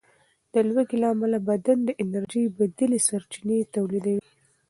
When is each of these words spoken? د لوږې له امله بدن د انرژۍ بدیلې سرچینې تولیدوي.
د 0.53 0.55
لوږې 0.69 0.95
له 1.01 1.07
امله 1.13 1.37
بدن 1.49 1.77
د 1.83 1.89
انرژۍ 2.03 2.43
بدیلې 2.57 2.99
سرچینې 3.07 3.57
تولیدوي. 3.73 4.21